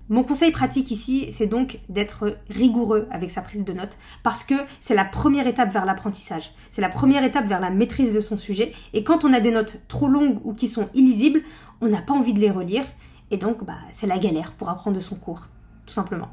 Mon 0.09 0.23
conseil 0.23 0.51
pratique 0.51 0.91
ici, 0.91 1.27
c'est 1.31 1.47
donc 1.47 1.79
d'être 1.87 2.37
rigoureux 2.49 3.07
avec 3.09 3.29
sa 3.29 3.41
prise 3.41 3.63
de 3.63 3.71
notes 3.71 3.97
parce 4.21 4.43
que 4.43 4.55
c'est 4.81 4.95
la 4.95 5.05
première 5.05 5.47
étape 5.47 5.71
vers 5.71 5.85
l'apprentissage. 5.85 6.51
C'est 6.71 6.81
la 6.81 6.89
première 6.89 7.23
étape 7.23 7.47
vers 7.47 7.61
la 7.61 7.69
maîtrise 7.69 8.13
de 8.13 8.19
son 8.19 8.37
sujet. 8.37 8.73
Et 8.91 9.03
quand 9.03 9.23
on 9.23 9.31
a 9.31 9.39
des 9.39 9.51
notes 9.51 9.81
trop 9.87 10.09
longues 10.09 10.39
ou 10.43 10.53
qui 10.53 10.67
sont 10.67 10.89
illisibles, 10.93 11.41
on 11.79 11.87
n'a 11.87 12.01
pas 12.01 12.13
envie 12.13 12.33
de 12.33 12.39
les 12.39 12.51
relire. 12.51 12.83
Et 13.31 13.37
donc, 13.37 13.63
bah, 13.63 13.77
c'est 13.91 14.07
la 14.07 14.17
galère 14.17 14.51
pour 14.53 14.69
apprendre 14.69 14.99
son 14.99 15.15
cours, 15.15 15.47
tout 15.85 15.93
simplement. 15.93 16.29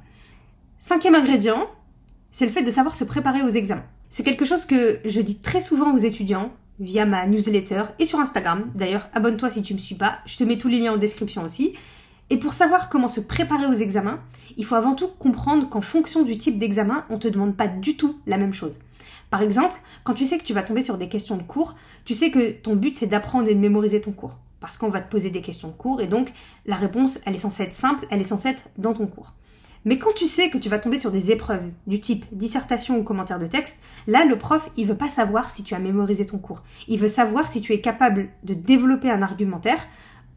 Cinquième 0.81 1.15
ingrédient, 1.15 1.67
c'est 2.33 2.47
le 2.47 2.53
fait 2.53 2.63
de 2.63 2.71
savoir 2.71 2.95
se 2.95 3.05
préparer 3.05 3.43
aux 3.43 3.51
examens. 3.51 3.87
C'est 4.09 4.25
quelque 4.25 4.45
chose 4.45 4.65
que 4.65 5.01
je 5.05 5.21
dis 5.21 5.41
très 5.41 5.61
souvent 5.61 5.95
aux 5.95 5.99
étudiants 5.99 6.53
via 6.81 7.07
ma 7.07 7.27
newsletter 7.27 7.85
et 8.01 8.05
sur 8.05 8.19
Instagram. 8.19 8.71
D'ailleurs, 8.75 9.09
abonne-toi 9.15 9.51
si 9.51 9.63
tu 9.63 9.75
ne 9.75 9.79
me 9.79 9.83
suis 9.83 9.95
pas. 9.95 10.19
Je 10.27 10.37
te 10.37 10.45
mets 10.45 10.59
tous 10.59 10.69
les 10.69 10.81
liens 10.81 10.95
en 10.95 10.97
description 10.97 11.45
aussi. 11.45 11.75
Et 12.33 12.37
pour 12.37 12.53
savoir 12.53 12.89
comment 12.89 13.09
se 13.09 13.21
préparer 13.21 13.67
aux 13.67 13.75
examens, 13.75 14.21
il 14.57 14.65
faut 14.65 14.77
avant 14.77 14.95
tout 14.95 15.09
comprendre 15.09 15.69
qu'en 15.69 15.81
fonction 15.81 16.23
du 16.23 16.39
type 16.39 16.61
d'examen, 16.61 17.05
on 17.11 17.15
ne 17.15 17.19
te 17.19 17.27
demande 17.27 17.57
pas 17.57 17.67
du 17.67 17.97
tout 17.97 18.21
la 18.27 18.39
même 18.39 18.55
chose. 18.55 18.79
Par 19.31 19.43
exemple, 19.43 19.77
quand 20.05 20.15
tu 20.15 20.25
sais 20.25 20.39
que 20.39 20.45
tu 20.45 20.53
vas 20.53 20.63
tomber 20.63 20.83
sur 20.83 20.97
des 20.97 21.09
questions 21.09 21.37
de 21.37 21.43
cours, 21.43 21.75
tu 22.05 22.15
sais 22.15 22.31
que 22.31 22.53
ton 22.53 22.77
but 22.77 22.95
c'est 22.95 23.09
d'apprendre 23.09 23.49
et 23.49 23.55
de 23.55 23.61
mémoriser 23.61 24.01
ton 24.01 24.13
cours. 24.13 24.39
Parce 24.61 24.77
qu'on 24.77 24.91
va 24.91 25.01
te 25.01 25.11
poser 25.11 25.31
des 25.31 25.41
questions 25.41 25.69
de 25.69 25.73
cours 25.73 26.01
et 26.01 26.07
donc 26.07 26.33
la 26.67 26.77
réponse, 26.77 27.19
elle 27.27 27.35
est 27.35 27.39
censée 27.39 27.65
être 27.65 27.73
simple, 27.73 28.07
elle 28.11 28.21
est 28.21 28.25
censée 28.25 28.51
être 28.51 28.65
dans 28.79 28.93
ton 28.93 29.07
cours. 29.07 29.33
Mais 29.85 29.99
quand 29.99 30.13
tu 30.15 30.27
sais 30.27 30.51
que 30.51 30.59
tu 30.59 30.69
vas 30.69 30.79
tomber 30.79 30.99
sur 30.99 31.11
des 31.11 31.31
épreuves 31.31 31.71
du 31.87 32.01
type 32.01 32.27
dissertation 32.33 32.99
ou 32.99 33.03
commentaire 33.03 33.39
de 33.39 33.47
texte, 33.47 33.79
là 34.07 34.25
le 34.25 34.37
prof, 34.37 34.71
il 34.77 34.87
veut 34.87 34.97
pas 34.97 35.09
savoir 35.09 35.51
si 35.51 35.65
tu 35.65 35.75
as 35.75 35.79
mémorisé 35.79 36.27
ton 36.27 36.39
cours. 36.39 36.63
Il 36.87 36.99
veut 36.99 37.09
savoir 37.09 37.49
si 37.49 37.63
tu 37.63 37.73
es 37.73 37.81
capable 37.81 38.29
de 38.45 38.53
développer 38.53 39.11
un 39.11 39.23
argumentaire 39.23 39.81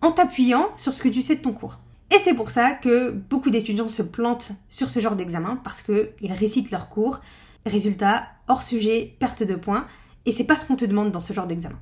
en 0.04 0.12
t'appuyant 0.12 0.68
sur 0.76 0.94
ce 0.94 1.02
que 1.02 1.10
tu 1.10 1.24
sais 1.24 1.38
de 1.38 1.42
ton 1.42 1.54
cours. 1.54 1.80
Et 2.12 2.20
c'est 2.20 2.36
pour 2.36 2.50
ça 2.50 2.72
que 2.72 3.12
beaucoup 3.12 3.50
d'étudiants 3.50 3.88
se 3.88 4.04
plantent 4.04 4.52
sur 4.70 4.90
ce 4.90 5.00
genre 5.00 5.16
d'examen 5.16 5.60
parce 5.64 5.82
qu'ils 5.82 6.34
récitent 6.34 6.70
leur 6.70 6.90
cours. 6.90 7.22
Résultat, 7.66 8.28
hors 8.48 8.62
sujet, 8.62 9.16
perte 9.20 9.42
de 9.42 9.56
points. 9.56 9.88
Et 10.26 10.32
c'est 10.32 10.44
pas 10.44 10.58
ce 10.58 10.66
qu'on 10.66 10.76
te 10.76 10.86
demande 10.86 11.12
dans 11.12 11.22
ce 11.22 11.34
genre 11.34 11.48
d'examen. 11.48 11.80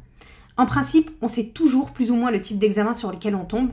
En 0.56 0.66
principe, 0.66 1.10
on 1.22 1.28
sait 1.28 1.48
toujours 1.48 1.92
plus 1.92 2.12
ou 2.12 2.16
moins 2.16 2.32
le 2.32 2.40
type 2.40 2.60
d'examen 2.60 2.94
sur 2.94 3.12
lequel 3.12 3.36
on 3.36 3.44
tombe 3.44 3.72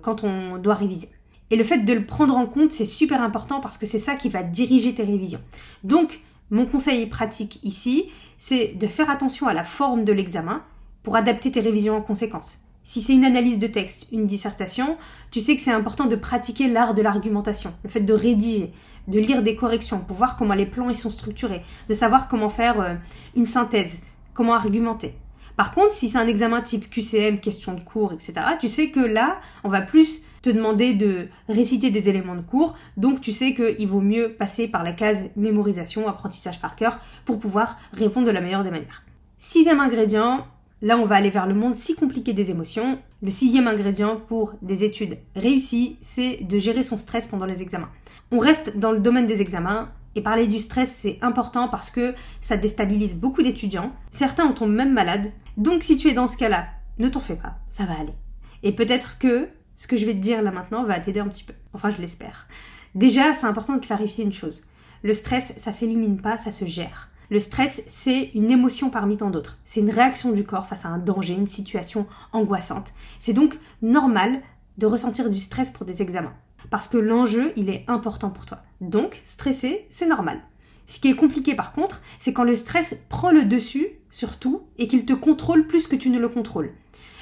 quand 0.00 0.22
on 0.24 0.56
doit 0.58 0.74
réviser. 0.74 1.10
Et 1.50 1.56
le 1.56 1.64
fait 1.64 1.78
de 1.78 1.92
le 1.92 2.06
prendre 2.06 2.36
en 2.36 2.46
compte, 2.46 2.70
c'est 2.70 2.84
super 2.84 3.20
important 3.22 3.60
parce 3.60 3.76
que 3.76 3.86
c'est 3.86 3.98
ça 3.98 4.14
qui 4.14 4.28
va 4.28 4.44
diriger 4.44 4.94
tes 4.94 5.02
révisions. 5.02 5.40
Donc, 5.82 6.20
mon 6.50 6.64
conseil 6.64 7.06
pratique 7.06 7.58
ici, 7.64 8.06
c'est 8.38 8.74
de 8.74 8.86
faire 8.86 9.10
attention 9.10 9.48
à 9.48 9.54
la 9.54 9.64
forme 9.64 10.04
de 10.04 10.12
l'examen 10.12 10.62
pour 11.02 11.16
adapter 11.16 11.50
tes 11.50 11.60
révisions 11.60 11.96
en 11.96 12.02
conséquence. 12.02 12.60
Si 12.82 13.00
c'est 13.00 13.12
une 13.12 13.24
analyse 13.24 13.58
de 13.58 13.66
texte, 13.66 14.08
une 14.10 14.26
dissertation, 14.26 14.96
tu 15.30 15.40
sais 15.40 15.54
que 15.54 15.62
c'est 15.62 15.70
important 15.70 16.06
de 16.06 16.16
pratiquer 16.16 16.68
l'art 16.68 16.94
de 16.94 17.02
l'argumentation, 17.02 17.72
le 17.84 17.90
fait 17.90 18.00
de 18.00 18.12
rédiger, 18.12 18.72
de 19.06 19.18
lire 19.18 19.42
des 19.42 19.54
corrections 19.54 20.00
pour 20.00 20.16
voir 20.16 20.36
comment 20.36 20.54
les 20.54 20.66
plans 20.66 20.88
ils 20.88 20.96
sont 20.96 21.10
structurés, 21.10 21.62
de 21.88 21.94
savoir 21.94 22.28
comment 22.28 22.48
faire 22.48 22.80
euh, 22.80 22.94
une 23.36 23.46
synthèse, 23.46 24.02
comment 24.34 24.54
argumenter. 24.54 25.14
Par 25.56 25.74
contre, 25.74 25.92
si 25.92 26.08
c'est 26.08 26.18
un 26.18 26.26
examen 26.26 26.62
type 26.62 26.88
QCM, 26.88 27.38
question 27.38 27.74
de 27.74 27.80
cours, 27.80 28.12
etc., 28.12 28.34
tu 28.58 28.68
sais 28.68 28.90
que 28.90 29.00
là, 29.00 29.40
on 29.62 29.68
va 29.68 29.82
plus 29.82 30.22
te 30.42 30.48
demander 30.48 30.94
de 30.94 31.28
réciter 31.48 31.90
des 31.90 32.08
éléments 32.08 32.34
de 32.34 32.40
cours, 32.40 32.76
donc 32.96 33.20
tu 33.20 33.30
sais 33.30 33.54
qu'il 33.54 33.86
vaut 33.86 34.00
mieux 34.00 34.32
passer 34.32 34.68
par 34.68 34.84
la 34.84 34.92
case 34.92 35.26
mémorisation, 35.36 36.08
apprentissage 36.08 36.60
par 36.60 36.76
cœur, 36.76 36.98
pour 37.26 37.38
pouvoir 37.38 37.78
répondre 37.92 38.26
de 38.26 38.32
la 38.32 38.40
meilleure 38.40 38.64
des 38.64 38.70
manières. 38.70 39.02
Sixième 39.36 39.80
ingrédient, 39.80 40.46
là 40.82 40.96
on 40.96 41.04
va 41.04 41.16
aller 41.16 41.30
vers 41.30 41.46
le 41.46 41.54
monde 41.54 41.76
si 41.76 41.94
compliqué 41.94 42.32
des 42.32 42.50
émotions. 42.50 42.98
Le 43.22 43.30
sixième 43.30 43.68
ingrédient 43.68 44.16
pour 44.16 44.54
des 44.62 44.84
études 44.84 45.18
réussies, 45.36 45.98
c'est 46.00 46.42
de 46.42 46.58
gérer 46.58 46.82
son 46.82 46.98
stress 46.98 47.28
pendant 47.28 47.46
les 47.46 47.62
examens. 47.62 47.90
On 48.32 48.38
reste 48.38 48.78
dans 48.78 48.92
le 48.92 49.00
domaine 49.00 49.26
des 49.26 49.42
examens, 49.42 49.90
et 50.16 50.22
parler 50.22 50.46
du 50.46 50.58
stress, 50.58 50.92
c'est 50.92 51.18
important 51.22 51.68
parce 51.68 51.90
que 51.90 52.14
ça 52.40 52.56
déstabilise 52.56 53.16
beaucoup 53.16 53.42
d'étudiants. 53.42 53.92
Certains 54.10 54.44
en 54.44 54.52
tombent 54.52 54.74
même 54.74 54.92
malades. 54.92 55.30
Donc 55.56 55.82
si 55.82 55.96
tu 55.96 56.08
es 56.08 56.14
dans 56.14 56.26
ce 56.26 56.36
cas-là, 56.36 56.66
ne 56.98 57.08
t'en 57.08 57.20
fais 57.20 57.36
pas, 57.36 57.58
ça 57.68 57.84
va 57.84 57.94
aller. 57.94 58.14
Et 58.62 58.72
peut-être 58.72 59.18
que 59.18 59.48
ce 59.76 59.86
que 59.86 59.96
je 59.96 60.06
vais 60.06 60.14
te 60.14 60.18
dire 60.18 60.42
là 60.42 60.50
maintenant 60.50 60.84
va 60.84 60.98
t'aider 60.98 61.20
un 61.20 61.28
petit 61.28 61.44
peu. 61.44 61.54
Enfin, 61.72 61.90
je 61.90 62.00
l'espère. 62.00 62.48
Déjà, 62.94 63.34
c'est 63.34 63.46
important 63.46 63.74
de 63.74 63.84
clarifier 63.84 64.24
une 64.24 64.32
chose. 64.32 64.66
Le 65.02 65.14
stress, 65.14 65.54
ça 65.56 65.72
s'élimine 65.72 66.20
pas, 66.20 66.36
ça 66.36 66.50
se 66.50 66.64
gère. 66.64 67.08
Le 67.30 67.38
stress, 67.38 67.84
c'est 67.86 68.30
une 68.34 68.50
émotion 68.50 68.90
parmi 68.90 69.16
tant 69.16 69.30
d'autres. 69.30 69.58
C'est 69.64 69.80
une 69.80 69.90
réaction 69.90 70.32
du 70.32 70.44
corps 70.44 70.66
face 70.66 70.84
à 70.84 70.88
un 70.88 70.98
danger, 70.98 71.34
une 71.34 71.46
situation 71.46 72.06
angoissante. 72.32 72.92
C'est 73.20 73.32
donc 73.32 73.56
normal 73.82 74.40
de 74.78 74.86
ressentir 74.86 75.30
du 75.30 75.38
stress 75.38 75.70
pour 75.70 75.86
des 75.86 76.02
examens 76.02 76.34
parce 76.70 76.88
que 76.88 76.98
l'enjeu, 76.98 77.52
il 77.56 77.68
est 77.68 77.84
important 77.88 78.30
pour 78.30 78.46
toi. 78.46 78.62
Donc, 78.80 79.20
stresser, 79.24 79.86
c'est 79.90 80.06
normal. 80.06 80.40
Ce 80.86 80.98
qui 80.98 81.08
est 81.08 81.14
compliqué 81.14 81.54
par 81.54 81.72
contre, 81.72 82.00
c'est 82.18 82.32
quand 82.32 82.44
le 82.44 82.56
stress 82.56 82.96
prend 83.08 83.30
le 83.30 83.44
dessus 83.44 83.88
sur 84.10 84.38
tout 84.38 84.62
et 84.78 84.88
qu'il 84.88 85.06
te 85.06 85.12
contrôle 85.12 85.66
plus 85.66 85.86
que 85.86 85.96
tu 85.96 86.10
ne 86.10 86.18
le 86.18 86.28
contrôles. 86.28 86.72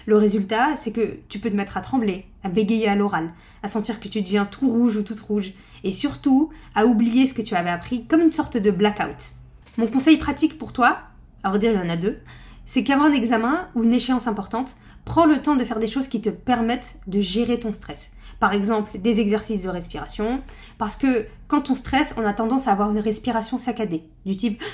Le 0.06 0.16
résultat, 0.16 0.76
c'est 0.78 0.92
que 0.92 1.18
tu 1.28 1.38
peux 1.38 1.50
te 1.50 1.56
mettre 1.56 1.76
à 1.76 1.82
trembler, 1.82 2.24
à 2.42 2.48
bégayer 2.48 2.88
à 2.88 2.96
l'oral, 2.96 3.34
à 3.62 3.68
sentir 3.68 4.00
que 4.00 4.08
tu 4.08 4.22
deviens 4.22 4.46
tout 4.46 4.70
rouge 4.70 4.96
ou 4.96 5.02
toute 5.02 5.20
rouge, 5.20 5.52
et 5.84 5.92
surtout 5.92 6.50
à 6.74 6.86
oublier 6.86 7.26
ce 7.26 7.34
que 7.34 7.42
tu 7.42 7.54
avais 7.54 7.68
appris 7.68 8.06
comme 8.06 8.22
une 8.22 8.32
sorte 8.32 8.56
de 8.56 8.70
blackout. 8.70 9.34
Mon 9.78 9.86
conseil 9.86 10.18
pratique 10.18 10.58
pour 10.58 10.72
toi, 10.72 10.98
à 11.42 11.56
dire 11.56 11.72
il 11.72 11.78
y 11.78 11.80
en 11.80 11.88
a 11.88 11.96
deux, 11.96 12.18
c'est 12.66 12.84
qu'avant 12.84 13.04
un 13.04 13.12
examen 13.12 13.68
ou 13.74 13.84
une 13.84 13.94
échéance 13.94 14.26
importante, 14.26 14.76
prends 15.06 15.24
le 15.24 15.40
temps 15.40 15.56
de 15.56 15.64
faire 15.64 15.78
des 15.78 15.86
choses 15.86 16.08
qui 16.08 16.20
te 16.20 16.28
permettent 16.28 17.00
de 17.06 17.20
gérer 17.20 17.58
ton 17.58 17.72
stress 17.72 18.12
par 18.40 18.52
exemple 18.52 18.98
des 18.98 19.20
exercices 19.20 19.62
de 19.62 19.68
respiration, 19.68 20.42
parce 20.78 20.96
que 20.96 21.26
quand 21.48 21.70
on 21.70 21.74
stresse, 21.74 22.14
on 22.16 22.24
a 22.24 22.32
tendance 22.32 22.68
à 22.68 22.72
avoir 22.72 22.90
une 22.90 23.00
respiration 23.00 23.58
saccadée, 23.58 24.04
du 24.26 24.36
type... 24.36 24.62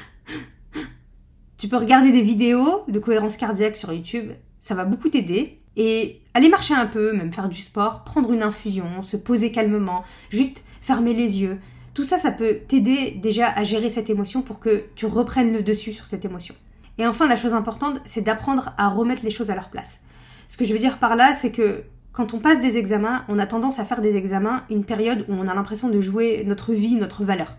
Tu 1.56 1.68
peux 1.68 1.76
regarder 1.76 2.12
des 2.12 2.20
vidéos 2.20 2.84
de 2.88 2.98
cohérence 2.98 3.38
cardiaque 3.38 3.76
sur 3.76 3.90
YouTube, 3.90 4.32
ça 4.60 4.74
va 4.74 4.84
beaucoup 4.84 5.08
t'aider, 5.08 5.60
et 5.76 6.20
aller 6.34 6.50
marcher 6.50 6.74
un 6.74 6.84
peu, 6.84 7.14
même 7.14 7.32
faire 7.32 7.48
du 7.48 7.60
sport, 7.60 8.04
prendre 8.04 8.32
une 8.32 8.42
infusion, 8.42 9.02
se 9.02 9.16
poser 9.16 9.50
calmement, 9.50 10.04
juste 10.28 10.62
fermer 10.82 11.14
les 11.14 11.40
yeux. 11.40 11.58
Tout 11.94 12.04
ça, 12.04 12.18
ça 12.18 12.32
peut 12.32 12.58
t'aider 12.66 13.12
déjà 13.12 13.48
à 13.48 13.62
gérer 13.62 13.88
cette 13.88 14.10
émotion 14.10 14.42
pour 14.42 14.58
que 14.58 14.84
tu 14.96 15.06
reprennes 15.06 15.52
le 15.52 15.62
dessus 15.62 15.92
sur 15.92 16.06
cette 16.06 16.24
émotion. 16.24 16.54
Et 16.98 17.06
enfin, 17.06 17.28
la 17.28 17.36
chose 17.36 17.54
importante, 17.54 18.00
c'est 18.04 18.20
d'apprendre 18.20 18.72
à 18.78 18.88
remettre 18.88 19.24
les 19.24 19.30
choses 19.30 19.50
à 19.50 19.54
leur 19.54 19.70
place. 19.70 20.00
Ce 20.48 20.56
que 20.56 20.64
je 20.64 20.72
veux 20.72 20.78
dire 20.78 20.98
par 20.98 21.14
là, 21.14 21.34
c'est 21.34 21.52
que 21.52 21.84
quand 22.12 22.34
on 22.34 22.40
passe 22.40 22.60
des 22.60 22.78
examens, 22.78 23.24
on 23.28 23.38
a 23.38 23.46
tendance 23.46 23.78
à 23.78 23.84
faire 23.84 24.00
des 24.00 24.16
examens 24.16 24.64
une 24.70 24.84
période 24.84 25.24
où 25.28 25.34
on 25.34 25.48
a 25.48 25.54
l'impression 25.54 25.88
de 25.88 26.00
jouer 26.00 26.42
notre 26.46 26.72
vie, 26.72 26.96
notre 26.96 27.24
valeur. 27.24 27.56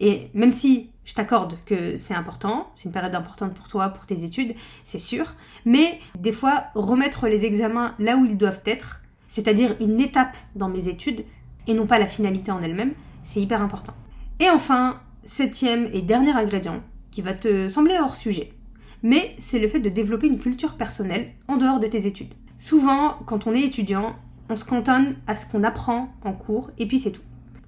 Et 0.00 0.30
même 0.34 0.52
si 0.52 0.90
je 1.04 1.14
t'accorde 1.14 1.58
que 1.66 1.96
c'est 1.96 2.14
important, 2.14 2.70
c'est 2.76 2.84
une 2.84 2.92
période 2.92 3.14
importante 3.14 3.54
pour 3.54 3.68
toi, 3.68 3.88
pour 3.90 4.06
tes 4.06 4.24
études, 4.24 4.54
c'est 4.84 4.98
sûr, 4.98 5.34
mais 5.64 6.00
des 6.18 6.32
fois, 6.32 6.64
remettre 6.74 7.28
les 7.28 7.44
examens 7.44 7.94
là 7.98 8.16
où 8.16 8.24
ils 8.24 8.36
doivent 8.36 8.62
être, 8.66 9.00
c'est-à-dire 9.28 9.76
une 9.80 10.00
étape 10.00 10.36
dans 10.56 10.68
mes 10.68 10.88
études, 10.88 11.24
et 11.68 11.74
non 11.74 11.86
pas 11.86 12.00
la 12.00 12.08
finalité 12.08 12.50
en 12.50 12.60
elle-même, 12.60 12.94
c'est 13.24 13.40
hyper 13.40 13.62
important. 13.62 13.94
Et 14.40 14.48
enfin, 14.50 15.00
septième 15.24 15.88
et 15.92 16.02
dernier 16.02 16.32
ingrédient, 16.32 16.82
qui 17.10 17.22
va 17.22 17.34
te 17.34 17.68
sembler 17.68 17.98
hors 18.00 18.16
sujet, 18.16 18.52
mais 19.02 19.34
c'est 19.38 19.58
le 19.58 19.68
fait 19.68 19.80
de 19.80 19.88
développer 19.88 20.26
une 20.26 20.38
culture 20.38 20.76
personnelle 20.76 21.32
en 21.48 21.56
dehors 21.56 21.80
de 21.80 21.86
tes 21.86 22.06
études. 22.06 22.34
Souvent, 22.56 23.18
quand 23.26 23.46
on 23.46 23.54
est 23.54 23.62
étudiant, 23.62 24.14
on 24.48 24.56
se 24.56 24.64
cantonne 24.64 25.16
à 25.26 25.34
ce 25.34 25.46
qu'on 25.46 25.64
apprend 25.64 26.12
en 26.24 26.32
cours 26.32 26.70
et 26.78 26.86
puis 26.86 26.98
c'est 26.98 27.10
tout. 27.10 27.22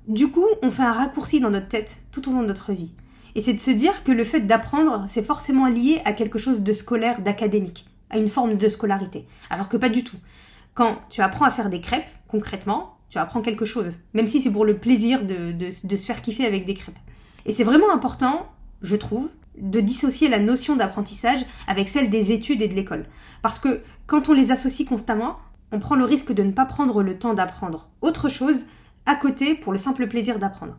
Du 0.07 0.29
coup, 0.29 0.47
on 0.63 0.71
fait 0.71 0.83
un 0.83 0.93
raccourci 0.93 1.41
dans 1.41 1.51
notre 1.51 1.69
tête 1.69 2.03
tout 2.13 2.29
au 2.29 2.33
long 2.33 2.43
de 2.43 2.49
notre 2.49 2.73
vie. 2.73 2.93
Et 3.35 3.41
c'est 3.41 3.55
de 3.55 3.61
se 3.61 3.71
dire 3.71 4.05
que 4.05 4.13
le 4.13 4.23
fait 4.23 4.41
d'apprendre, 4.41 5.05
c'est 5.09 5.25
forcément 5.25 5.67
lié 5.67 6.01
à 6.05 6.13
quelque 6.13 6.39
chose 6.39 6.63
de 6.63 6.73
scolaire, 6.73 7.23
d'académique, 7.23 7.87
à 8.11 8.19
une 8.19 8.29
forme 8.29 8.55
de 8.55 8.69
scolarité. 8.69 9.27
Alors 9.51 9.69
que 9.69 9.77
pas 9.77 9.89
du 9.89 10.05
tout. 10.05 10.19
Quand 10.75 10.99
tu 11.11 11.21
apprends 11.21 11.47
à 11.47 11.51
faire 11.51 11.71
des 11.71 11.81
crêpes, 11.81 12.07
concrètement, 12.29 12.94
tu 13.11 13.19
apprends 13.19 13.43
quelque 13.43 13.65
chose. 13.65 13.99
Même 14.13 14.27
si 14.27 14.41
c'est 14.41 14.51
pour 14.51 14.65
le 14.65 14.79
plaisir 14.79 15.25
de, 15.25 15.53
de 15.53 15.71
se 15.71 16.07
faire 16.07 16.23
kiffer 16.23 16.47
avec 16.47 16.67
des 16.67 16.75
crêpes. 16.75 16.99
Et 17.47 17.53
c'est 17.53 17.65
vraiment 17.65 17.93
important, 17.93 18.47
je 18.83 18.97
trouve, 18.97 19.31
de 19.59 19.81
dissocier 19.81 20.29
la 20.29 20.39
notion 20.39 20.77
d'apprentissage 20.77 21.45
avec 21.67 21.89
celle 21.89 22.11
des 22.11 22.33
études 22.33 22.63
et 22.63 22.69
de 22.69 22.75
l'école. 22.75 23.07
Parce 23.43 23.59
que 23.59 23.81
quand 24.07 24.29
on 24.29 24.33
les 24.33 24.51
associe 24.51 24.89
constamment, 24.89 25.39
on 25.73 25.79
prend 25.79 25.95
le 25.95 26.05
risque 26.05 26.33
de 26.33 26.43
ne 26.43 26.53
pas 26.53 26.65
prendre 26.65 27.03
le 27.03 27.19
temps 27.19 27.35
d'apprendre 27.35 27.89
autre 28.01 28.29
chose 28.29 28.67
à 29.07 29.15
côté 29.15 29.55
pour 29.55 29.73
le 29.73 29.79
simple 29.79 30.07
plaisir 30.07 30.39
d'apprendre. 30.39 30.77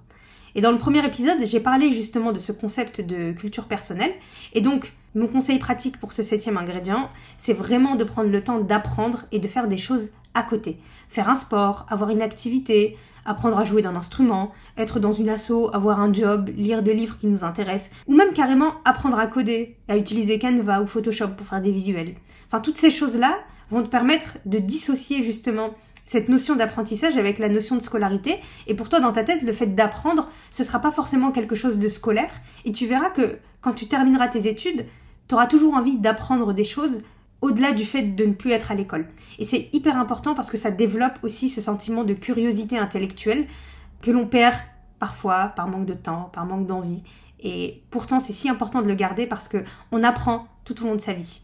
Et 0.55 0.62
dans 0.62 0.72
le 0.72 0.77
premier 0.77 1.05
épisode, 1.05 1.38
j'ai 1.44 1.60
parlé 1.60 1.91
justement 1.91 2.32
de 2.32 2.39
ce 2.39 2.53
concept 2.53 3.01
de 3.01 3.34
culture 3.34 3.65
personnelle. 3.65 4.13
Et 4.53 4.62
donc, 4.62 4.94
mon 5.13 5.27
conseil 5.27 5.60
pratique 5.60 6.00
pour 6.00 6.13
ce 6.13 6.24
septième 6.24 6.58
ingrédient, 6.58 7.10
c'est 7.38 7.53
vraiment 7.53 7.96
de 7.96 8.05
prendre 8.05 8.29
le 8.29 8.44
temps 8.44 8.60
d'apprendre 8.60 9.25
et 9.34 9.39
de 9.39 9.48
faire 9.50 9.67
des 9.67 9.77
choses 9.77 10.12
à 10.36 10.44
côté. 10.44 10.77
Faire 11.10 11.30
un 11.30 11.36
sport, 11.36 11.86
avoir 11.89 12.12
une 12.12 12.22
activité, 12.22 12.98
apprendre 13.25 13.58
à 13.58 13.63
jouer 13.63 13.82
d'un 13.82 13.96
instrument, 13.96 14.51
être 14.77 15.00
dans 15.00 15.12
une 15.12 15.30
asso, 15.30 15.70
avoir 15.74 16.00
un 16.00 16.13
job, 16.13 16.50
lire 16.56 16.84
des 16.84 16.94
livres 16.94 17.18
qui 17.18 17.27
nous 17.27 17.44
intéressent, 17.44 17.92
ou 18.08 18.15
même 18.15 18.34
carrément 18.34 18.75
apprendre 18.86 19.18
à 19.18 19.27
coder, 19.27 19.77
à 19.88 19.98
utiliser 19.98 20.38
Canva 20.38 20.82
ou 20.82 20.88
Photoshop 20.88 21.30
pour 21.30 21.48
faire 21.48 21.62
des 21.62 21.72
visuels. 21.72 22.15
Enfin, 22.48 22.60
toutes 22.60 22.77
ces 22.77 22.92
choses-là 22.92 23.39
vont 23.70 23.82
te 23.82 23.89
permettre 23.89 24.38
de 24.46 24.60
dissocier 24.60 25.24
justement 25.24 25.72
cette 26.06 26.30
notion 26.30 26.56
d'apprentissage 26.56 27.18
avec 27.18 27.39
la 27.39 27.50
notion 27.50 27.75
de 27.75 27.82
scolarité. 27.82 28.36
Et 28.68 28.75
pour 28.75 28.89
toi, 28.89 29.00
dans 29.00 29.12
ta 29.12 29.24
tête, 29.24 29.42
le 29.42 29.54
fait 29.54 29.74
d'apprendre, 29.74 30.30
ce 30.51 30.63
sera 30.63 30.80
pas 30.80 30.92
forcément 30.92 31.32
quelque 31.32 31.56
chose 31.56 31.80
de 31.80 31.89
scolaire. 31.89 32.30
Et 32.63 32.72
tu 32.72 32.86
verras 32.86 33.10
que 33.10 33.39
quand 33.62 33.74
tu 33.74 33.88
termineras 33.88 34.27
tes 34.27 34.48
études, 34.48 34.86
tu 35.27 35.34
auras 35.34 35.48
toujours 35.48 35.74
envie 35.74 35.98
d'apprendre 35.98 36.54
des 36.54 36.63
choses 36.63 37.01
au-delà 37.45 37.73
du 37.73 37.85
fait 37.85 38.01
de 38.01 38.25
ne 38.25 38.33
plus 38.33 38.51
être 38.51 38.71
à 38.71 38.75
l'école. 38.75 39.07
Et 39.37 39.45
c'est 39.45 39.69
hyper 39.71 39.97
important 39.97 40.33
parce 40.33 40.49
que 40.49 40.57
ça 40.57 40.71
développe 40.71 41.19
aussi 41.21 41.47
ce 41.47 41.61
sentiment 41.61 42.03
de 42.03 42.13
curiosité 42.13 42.77
intellectuelle 42.77 43.45
que 44.01 44.09
l'on 44.09 44.25
perd 44.25 44.55
parfois 44.99 45.53
par 45.55 45.67
manque 45.67 45.85
de 45.85 45.93
temps, 45.93 46.31
par 46.33 46.47
manque 46.47 46.65
d'envie. 46.65 47.03
Et 47.39 47.83
pourtant, 47.91 48.19
c'est 48.19 48.33
si 48.33 48.49
important 48.49 48.81
de 48.81 48.87
le 48.87 48.95
garder 48.95 49.27
parce 49.27 49.47
que 49.47 49.63
on 49.91 50.01
apprend 50.01 50.47
tout 50.63 50.81
au 50.81 50.87
long 50.87 50.95
de 50.95 51.01
sa 51.01 51.13
vie. 51.13 51.41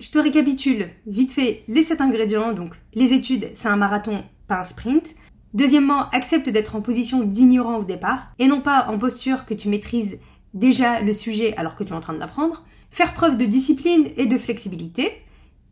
Je 0.00 0.10
te 0.10 0.18
récapitule 0.18 0.88
vite 1.06 1.32
fait 1.32 1.62
les 1.68 1.82
sept 1.82 2.00
ingrédients. 2.00 2.52
Donc, 2.52 2.74
les 2.94 3.12
études, 3.12 3.50
c'est 3.52 3.68
un 3.68 3.76
marathon, 3.76 4.24
pas 4.48 4.60
un 4.60 4.64
sprint. 4.64 5.14
Deuxièmement, 5.52 6.08
accepte 6.10 6.48
d'être 6.48 6.74
en 6.74 6.80
position 6.80 7.22
d'ignorant 7.22 7.76
au 7.76 7.84
départ 7.84 8.32
et 8.38 8.46
non 8.46 8.62
pas 8.62 8.86
en 8.88 8.98
posture 8.98 9.44
que 9.44 9.54
tu 9.54 9.68
maîtrises 9.68 10.18
déjà 10.54 11.00
le 11.00 11.12
sujet 11.12 11.54
alors 11.56 11.76
que 11.76 11.84
tu 11.84 11.92
es 11.92 11.96
en 11.96 12.00
train 12.00 12.14
d'apprendre. 12.14 12.64
Faire 12.90 13.12
preuve 13.12 13.36
de 13.36 13.44
discipline 13.44 14.08
et 14.16 14.26
de 14.26 14.38
flexibilité. 14.38 15.10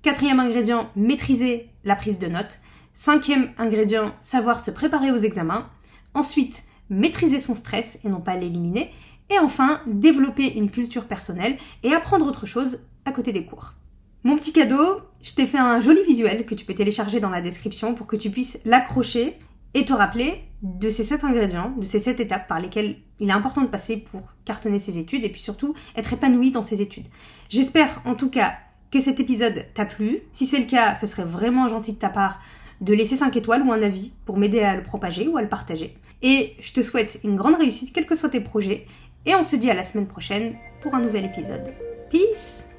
Quatrième 0.03 0.41
ingrédient, 0.41 0.91
maîtriser 0.97 1.71
la 1.85 1.95
prise 1.95 2.19
de 2.19 2.27
notes. 2.27 2.59
Cinquième 2.93 3.53
ingrédient, 3.57 4.13
savoir 4.21 4.59
se 4.59 4.73
préparer 4.73 5.13
aux 5.13 5.17
examens. 5.19 5.71
Ensuite, 6.13 6.65
maîtriser 6.91 7.39
son 7.39 7.55
stress 7.55 8.01
et 8.05 8.09
non 8.09 8.21
pas 8.21 8.37
l'éliminer. 8.37 8.91
Et 9.31 9.39
enfin, 9.39 9.81
développer 9.87 10.55
une 10.55 10.73
culture 10.73 11.05
personnelle 11.05 11.57
et 11.85 11.93
apprendre 11.93 12.27
autre 12.27 12.47
chose 12.47 12.81
à 13.05 13.13
côté 13.13 13.31
des 13.31 13.45
cours. 13.45 13.75
Mon 14.25 14.35
petit 14.35 14.53
cadeau, 14.53 15.01
je 15.23 15.35
t'ai 15.35 15.47
fait 15.47 15.59
un 15.59 15.81
joli 15.81 16.03
visuel 16.03 16.47
que 16.47 16.57
tu 16.57 16.65
peux 16.65 16.75
télécharger 16.75 17.21
dans 17.21 17.31
la 17.31 17.41
description 17.41 17.95
pour 17.95 18.09
que 18.09 18.17
tu 18.17 18.31
puisses 18.31 18.59
l'accrocher 18.65 19.39
et 19.75 19.85
te 19.85 19.93
rappeler 19.93 20.43
de 20.63 20.91
ces 20.91 21.05
sept 21.05 21.23
ingrédients, 21.23 21.75
de 21.79 21.85
ces 21.85 22.01
sept 22.01 22.19
étapes 22.19 22.49
par 22.49 22.59
lesquelles 22.59 22.97
il 23.21 23.29
est 23.29 23.33
important 23.33 23.63
de 23.63 23.69
passer 23.69 23.97
pour 23.97 24.23
cartonner 24.45 24.81
ses 24.81 24.99
études 24.99 25.25
et 25.25 25.29
puis 25.29 25.41
surtout 25.41 25.75
être 25.97 26.13
épanoui 26.13 26.51
dans 26.51 26.63
ses 26.63 26.83
études. 26.83 27.07
J'espère 27.49 28.03
en 28.05 28.17
tout 28.17 28.31
cas 28.31 28.55
que 28.93 29.01
cet 29.01 29.19
épisode 29.19 29.65
t'a 29.75 29.85
plu. 29.85 30.21
Si 30.33 30.47
c'est 30.47 30.59
le 30.59 30.67
cas, 30.67 30.95
ce 30.97 31.07
serait 31.07 31.25
vraiment 31.25 31.67
gentil 31.67 31.95
de 31.95 31.99
ta 31.99 32.11
part 32.11 32.41
de 32.81 32.95
laisser 32.95 33.17
5 33.17 33.37
étoiles 33.37 33.63
ou 33.63 33.73
un 33.73 33.81
avis 33.81 34.13
pour 34.25 34.37
m'aider 34.37 34.61
à 34.61 34.77
le 34.77 34.83
propager 34.83 35.29
ou 35.29 35.37
à 35.37 35.43
le 35.43 35.49
partager. 35.49 35.97
Et 36.21 36.55
je 36.61 36.73
te 36.73 36.83
souhaite 36.83 37.21
une 37.25 37.37
grande 37.37 37.57
réussite, 37.57 37.93
quels 37.93 38.07
que 38.07 38.15
soient 38.15 38.29
tes 38.29 38.41
projets. 38.41 38.87
Et 39.25 39.35
on 39.35 39.43
se 39.43 39.57
dit 39.57 39.71
à 39.71 39.75
la 39.75 39.85
semaine 39.85 40.07
prochaine 40.07 40.57
pour 40.83 40.95
un 40.95 41.01
nouvel 41.01 41.25
épisode. 41.25 41.73
Peace 42.11 42.72